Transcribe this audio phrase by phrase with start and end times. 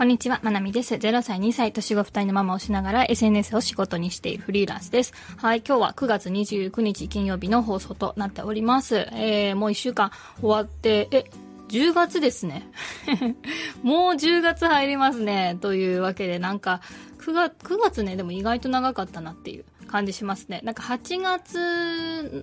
[0.00, 0.94] こんにちは、まなみです。
[0.94, 5.12] 0歳、2歳、年子2人のママをしながら SNS を仕事にしているフリーランスです。
[5.36, 8.96] はい、今日は9月29日金曜日の放送となっております。
[9.12, 11.24] えー、もう1週間終わって、え、
[11.68, 12.66] 10月ですね。
[13.84, 15.58] もう10月入りますね。
[15.60, 16.80] というわけで、なんか、
[17.18, 20.62] 9月、9月ね、でも意外と長かったなっていう感じしますね。
[20.64, 21.58] なんか8月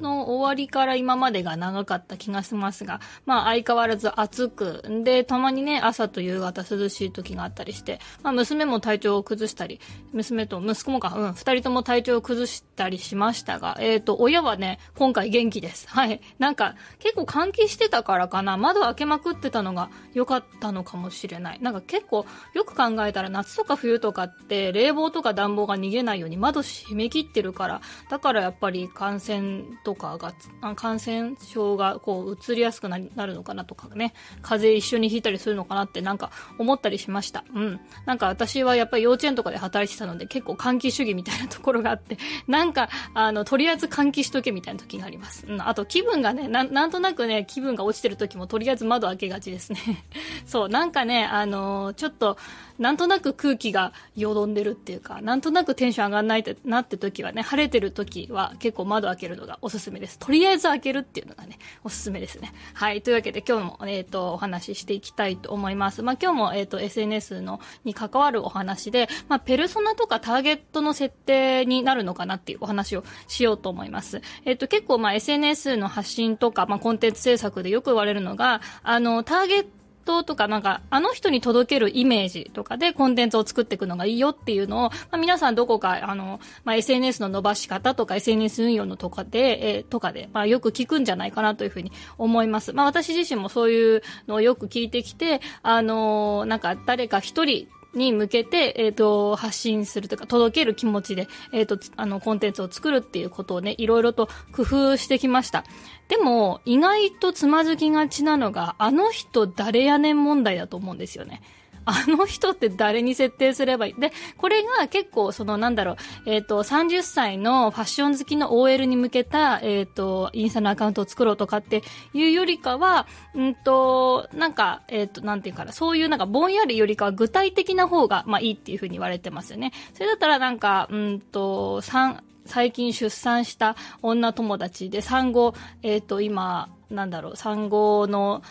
[0.00, 9.80] の終わりから今までが長かった気がしますが、まあ相変わらず暑く、で、たまにね、朝と夕方涼しい時があったりして、まあ娘も体調を崩したり、
[10.12, 15.88] 娘と息子もか、うん、二人とも体調を崩したりしましたが、えっ、と、親はね、今回元気です。
[15.88, 16.20] はい。
[16.38, 21.58] なんか、結構換気してたからかな、窓開けまくってたのが良かったのかもしれない。
[21.60, 37.44] なんか結構、よく考えたら夏とか冬とかって、冷房とか暖房が逃げないように窓閉め切ってるから、だからやっぱり感染とかが、あ感染症がこう移りやすくななるのかなとかね、風邪一緒にひいたりするのかなってなんか思ったりしました。
[37.54, 37.80] うん。
[38.06, 45.46] なんか私はやっぱり幼稚園とかで働いてたので結構換気主義みたいなところがあって、 なんか、あの、とりあえず換気しとけみたいな時があります。
[45.46, 45.60] うん。
[45.66, 50.04] あと気分がね、なんなんとなくね、気分が落ちてる時もとりあえず窓開けがちですね。
[50.46, 52.36] そう、なんかね、あのちょっと、
[52.78, 60.18] なんとなく空気がよどんでるっていうか、なんとなくテンション上がんないってなって時はね、晴れてる時は結構窓開けるのがおすすめです。
[60.18, 62.52] とりあえず開けるっていうのがね、おすすめですね。
[62.74, 63.02] はい。
[63.02, 66.02] というわけで今日も、えっ、と、お話ししていきたいと思います。
[66.02, 74.22] まあ、今日も、えっ、と、SNS の、に関わるお話で、まあ、ペルソナとかターゲットの設定になるのかなっていうお話をしようと思います。
[74.44, 79.79] えっ、と、結構、まあ、SNS の発信とか、まあ、コンテンツ制作でよく言われるのが、あの、ターゲット
[80.10, 92.72] トとかなんか、あの人に届けるイメージとかでコンテンツを作っていくのがいいよっていうのを、まあ、皆さんどこか、あの、まあ、SNS の伸ばし方とか SNS 運用のとかで、えー、とかで、まあ、よく聞くんじゃないかなというふうに思います。
[92.72, 105.64] まあ、私自身もそういうのをよく聞いてきて、あのー、なんか誰か一人、に向けて、えっ、ー、と、発信するとか、届ける気持ちで、えっ、ー、と、あの、コンテンツを作るっていうことをね、いろいろと工夫してきました。
[106.08, 111.42] でも、意外とつまずきがちなのが、あの人誰やねん問題だと思うんですよね。
[111.84, 114.00] あの人って誰に設定すればいい？
[114.00, 115.96] で、これが結構、そのなんだろう、
[116.26, 121.82] えっ、ー、と、30歳のファッション好きの OL に向けた、えっ、ー、と、インスタのアカウントを作ろうとかって
[122.14, 129.72] いうよりかは、うんと、なんか、えっ、ー、と、なんていうかな、そういうなんかぼんやりよりかは具体的な方が、まあいいっていうふうに言われてますよね。
[129.94, 138.42] それだったらなんか、うんと、三、最近出産した女友達で産後、えっ、と、今、なんだろう、産後の、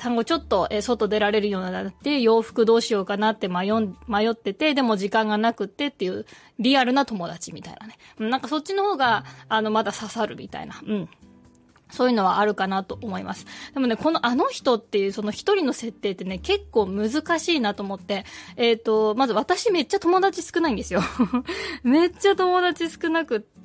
[0.00, 3.70] 産後ちょっと、え外出られるようになって洋服どうしようかなって迷
[4.08, 6.24] 迷ってて、でも時間がなくってっていう
[6.58, 7.98] リアルな友達みたいなね。
[8.18, 10.80] なんかそっちの方が、あの、まだ刺さるみたいな。
[10.86, 11.08] うん。
[11.90, 13.46] そういうのはあるかなと思います。
[13.74, 18.24] でもね、このあの人っていうその一人の設定ってね、結構難しいなと思って、
[18.56, 21.02] えっ、ー、と、まず私めっちゃ友達少ないんですよ。
[21.82, 23.59] めっちゃ友達少なくって、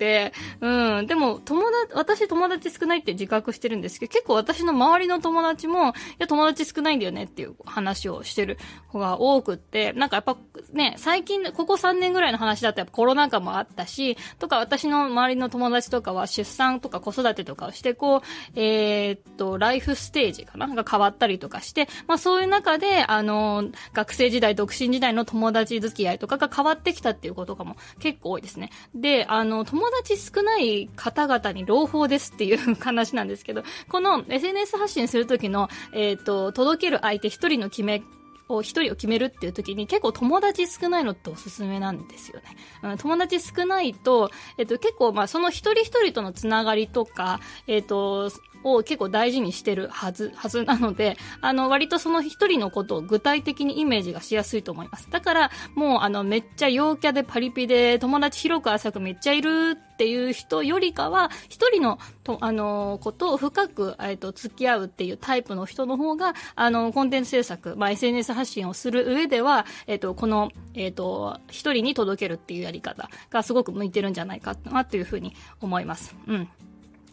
[0.61, 1.07] うん。
[1.07, 8.57] でも、友達、私友達少ないって自覚してるんですけど、結構私の周りの友達も、いや、友達少ないんだよねっていう話をしてる
[8.91, 10.37] 子が多くって、なんかやっぱ
[10.73, 18.21] ね、最近、ここ3年ぐらいの話だとやっぱコロナ禍もあったし、とか私の周りの友達とかは出産とか子育てとかをして、こう、
[18.55, 20.65] えー、っと、ライフステージかな？
[20.75, 28.71] が変わったりとかして、まあそういう中で、あの、学生時代、独身時代の友達付き合いとかが変わってきたっていうことかも結構多いですね。
[28.93, 38.01] で、あの、友友達少ない方々に朗報ですっていう話なんですけど、この SNS 発信するときの、えー、っと、届ける相手一人の決め
[38.49, 42.45] を一人を決めるっていう時に結構友達少ないのっておすすめなんですよね。
[42.81, 48.31] うん、友達少ないと、えっと結構まあその一人一人とのつながりとか、えっと、
[48.65, 55.09] を結構大事にしてるはず、はずなので、 あの、割とその一人のことを具体的にイメージがしやすいと思います。
[55.11, 76.15] だから、もうあの、めっちゃ陽キャでパリピで友達広く浅くめっちゃいるっていう人よりかは、一人の、と、あの、ことを深く、えっと、付き合うっていうタイプの人の方が、あの、コンテンツ制作、まあ、SNS 発信をする上では、えっと、この、えっと、一人に届けるっていうやり方がすごく向いてるんじゃないかなというふうに思います。
[76.27, 76.49] うん。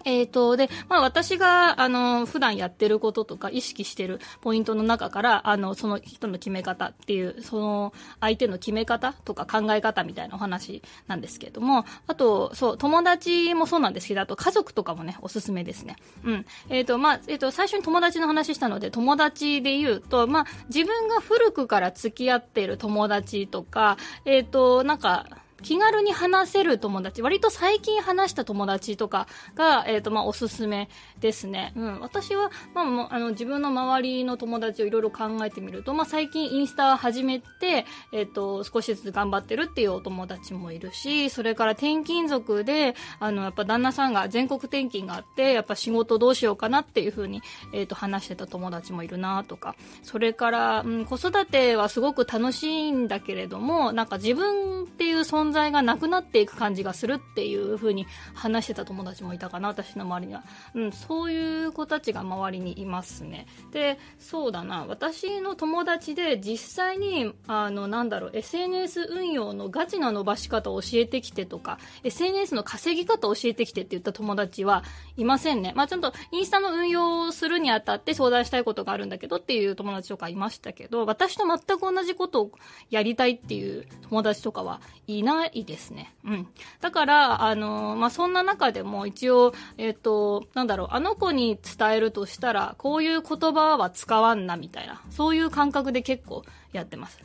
[0.05, 15.97] えっ、ー、と、で、まあ私が、あの、普段やってることとか意識してるポイントの中から、あの、その人の決め方っていう、その相手の決め方とか考え方みたいなお話なんですけれども、あと、そう、友達もそうなんですけど、あと家族とかもね、おすすめですね。
[16.25, 16.47] うん。
[16.69, 25.27] えっ、ー、と、まあ、えっ、ー、と、最初に友達の話したので、友達で言うと、まあ、自分が古くから付き合っている友達とか、えっ、と、なんか、
[25.63, 30.89] 気軽に話せる友達、割と最近話した友達とかが、えっ、ー、と、まあ、おすすめ
[31.21, 31.73] ですね。
[31.77, 32.01] うん。
[32.01, 47.43] 私は、まあ、もあの、自分の周りの友達をいろいろ考えてみると、まあ、最近インスタ始めて、えっ、ー、と、少しずつ頑張ってるっていうお友達もいるし、それから転勤族で、あの、やっぱ旦那さんが全国転勤があって、やっぱ仕事どうしようかなっていうふうに、
[47.73, 60.45] えっ、ー、と、話してた友達もいるなとか、それから、うん、子育てはすごく楽しいんだけれども、なんか自分っていう存在在がなくなっていく感じがするっていうふうに話してた友達もいたかな、私の周りには。
[60.75, 63.47] うん、そういう子たちが周りにいますね。
[63.73, 74.85] で、そうだな、私の友達で実際に、あの、なんだろう、SNS 運用のガチな伸ばし方を教えてきてとか、SNS の稼ぎ方を教えてきてって言った友達は
[75.17, 75.73] いませんね。
[75.75, 82.53] まあ、ちょっとインスタの運用をするにあたって相談したいことがあるんだけどっていう友達とかいましたけど、私と全く同じことを
[82.91, 86.15] やりたいっていう友達とかはいないですね。
[86.25, 86.49] うん。
[86.81, 96.43] だから、あの、まあ、そんな中でも一応、えっ、と、なんだろう、あの子に伝えるとしたら、こういう言葉は使わんなみたいな、そういう感覚で結構
[96.73, 97.21] やってます。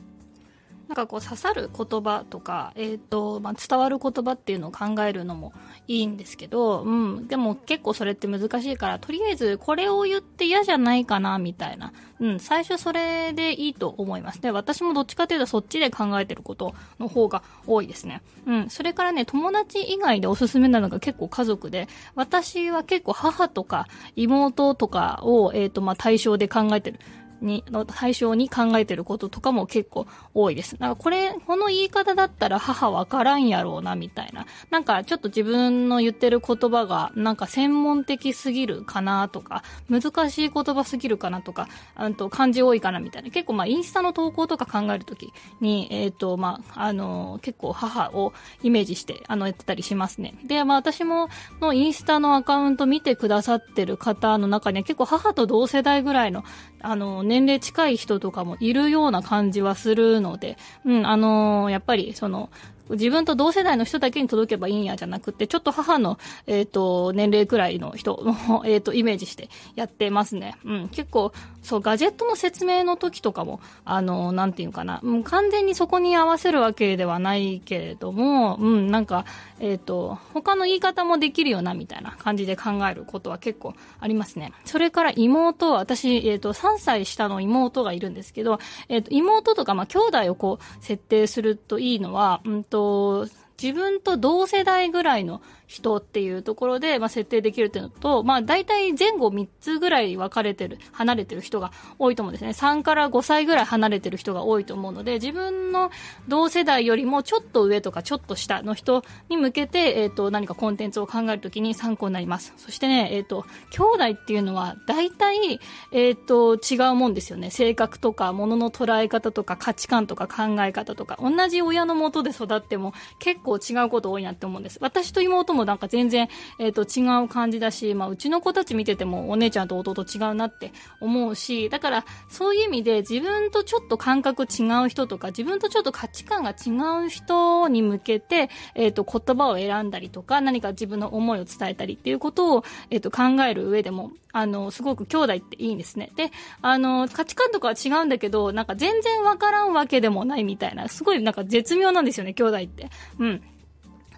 [0.87, 5.53] なんかこう刺さる言葉とか、えっ、ー、と、まあ、伝わる言葉っていうのを考えるのも
[5.87, 11.91] いいんですけど、うん、でも結構それって難しいから、とりあえずこれを言って嫌じゃないかな、みたいな。
[12.19, 14.41] うん、最初それでいいと思います。
[14.41, 18.21] で、私もどっちかというとそっちで考えてることの方が多いですね。
[18.45, 26.99] うん、それからね、友達以外でおすすめなのが結構家族で、私は結構母とか妹とかを、えっ、ー、と、まあ、対象で考えてる。
[27.41, 30.75] に、の対象に考えてることとかも結構多いです。
[30.79, 34.45] なんかこれ、この言い方だったら母わからんやろうな、みたいな。
[34.69, 43.29] なんかちょっと自分の言ってる言葉が、なんか専門的すぎるかなとか、難しい言葉すぎるかなとか、あと漢字多いかなみたいな。
[43.29, 45.31] 結構まあインスタの投稿とか考えるとき
[45.61, 50.35] に、えっ、ー、とまあ、あのー、結構母をイメージして、あの、やってたりしますね。
[50.45, 51.29] で、まあ私も
[51.61, 56.43] のインスタのアカウント見てくださってる方の中には結構母と同世代ぐらいの、
[56.81, 62.49] あの、年齢近い人とかもいるような感じはするので、うん、あのー、やっぱりその、
[62.89, 70.55] 自分と同世代の人だけに届けばいいんやじゃなくて、ちょっと母の、えっ、ー、と、年齢くらいの人を、 えっ、ー、と、イメージしてやってますね。
[70.65, 70.87] うん。
[70.89, 79.25] 結構、そう、ガジェットの説明の時とかも、あの、なんていうかな、う、完全にそこに合わせるわけではないけれども、うん、なんか、
[79.59, 84.53] えっ、ー、と、他の言い方もできるよな、みたいな感じで考えることは結構ありますね。
[84.65, 93.27] それから妹、私、えっ、と、3歳下の妹がいるんですけど、えっ、と、妹とか、まあ、兄弟をこう、設定するといいのは、うんと、と
[93.61, 102.51] 自分と同世代ぐらいの人っていうところで、まあ、設定できるっていうのと、まあ、大体前後3つぐらい分かれてる、離れてる人が多いと思うんですね。
[102.51, 105.91] 3から5歳ぐらい離れてる人が多いと思うので、自分の
[106.27, 112.53] 同世代よりもちょっと上とかちょっと下の人に向けて、えっ、ー、と、何かコンテンツを考えるときに参考になります。
[112.57, 115.59] そしてね、えっ、ー、と、兄弟っていうのは大体、
[115.91, 117.49] えっ、ー、と、違うもんですよね。
[117.49, 124.77] 性格とか、物の捉え方とか、価値観とか考え方とか、同じ親のもとで育っても結構違うこと多いなって思うんです。
[124.81, 126.27] 私と妹もなんか全然、
[126.59, 146.11] えっ、ー、と、違う感じだし、まあ、うちの子たち見ててもお姉ちゃんと弟違うなって思うし、だから、そういう意味で自分とちょっと感覚違う人とか、自分とちょっと価値観が違う人に向けて、えっ、ー、と、言葉を選んだりとか、何か自分の思いを伝えたりっていうことを、えっ、ー、と、考える上でも、あの、すごく兄弟っていいんですね。
[146.15, 152.89] で、あの、価値観とかは違うんだけど、なんか全然わからんわけでもないみたいな、すごいなんか絶妙なんですよね、兄弟って。
[153.19, 153.36] うん。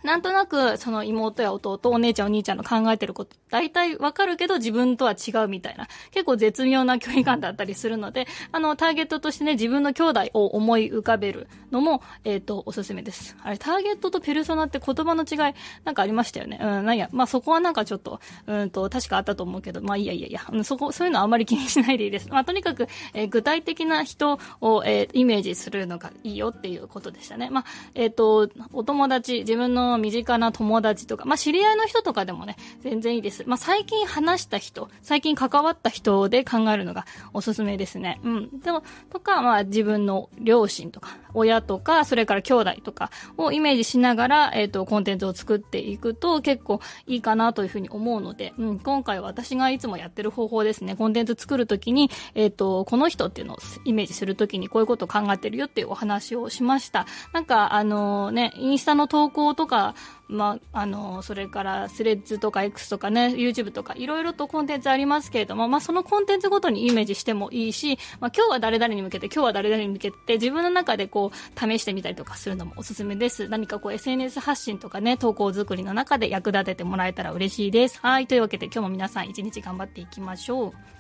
[0.04, 13.36] なんとなく、その妹や弟、お姉ちゃんお兄ちゃんの考えてること、大体わかるけど自分とは違うみたいな、結構絶妙な距離感だったりするので、あの、ターゲットとしてね、自分の兄弟を思い浮かべるのも、えっ、ー、と、おすすめです。
[13.44, 15.54] あれ、ターゲットとペルソナって言葉の違い、
[15.84, 16.60] なんかありましたよね。
[16.62, 22.30] うん、なんや、まあ、そこはなんかちょっと、うんと、確かあったと思うけど、まあ、いやいやいや、うん、そこ、そういうのはあまり気にしないでいいです。
[22.30, 27.50] まあ、とにかく、えー、具体的な人を、えー、イメージするのがいいよっていうことでしたね。
[27.50, 27.66] まあ、
[27.96, 33.44] えっ、と、お友達、自分の身近な友達とか、まあ、知り合いの人とかでもね、全然いいです。
[33.48, 38.20] まあ、最近話した人、最近関わった人で考えるのがおすすめですね。
[38.24, 38.60] うん。
[38.60, 50.96] でも、とか、まあ、自分の両親とか、親とか、それから兄弟とかをイメージしながら、えっ、ー、と、コンテンツを作っていくと結構いいかなというふうに思うので、うん、今回私がいつもやってる方法ですね。
[50.96, 57.06] コンテンツ作るときに、えっ、ー、と、この人っていうのをイメージするときにこういうことを考えてるよっていうお話をしました。
[57.34, 59.79] なんか、あのー、ね、インスタの投稿とか
[60.28, 73.48] まあ、あの、それからスレッズとか X とかね、YouTube とかいろいろとコンテンツありますけれども、まあ、そのコンテンツごとにイメージしてもいいし、まあ、今日は誰々に向けて、今日は誰々に向けて、自分の中でこう、試してみたりとかするのもおすすめです。
[73.48, 78.00] 何かこう、SNS 発信とかね、投稿作りの中で役立ててもらえたら嬉しいです。
[78.02, 78.28] はい。
[78.28, 80.99] というわけで今日も皆さん一日頑張っていきましょう。